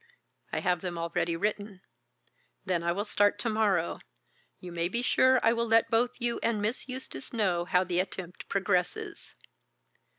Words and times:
"I 0.51 0.61
have 0.61 0.81
them 0.81 0.97
already 0.97 1.35
written." 1.37 1.81
"Then 2.65 2.81
I 2.81 2.91
will 2.91 3.05
start 3.05 3.37
to 3.37 3.49
morrow. 3.51 3.99
You 4.59 4.71
may 4.71 4.87
be 4.89 5.03
sure 5.03 5.39
I 5.45 5.53
will 5.53 5.67
let 5.67 5.91
both 5.91 6.19
you 6.19 6.39
and 6.41 6.59
Miss 6.59 6.89
Eustace 6.89 7.31
know 7.31 7.65
how 7.65 7.83
the 7.83 7.99
attempt 7.99 8.49
progresses." 8.49 9.35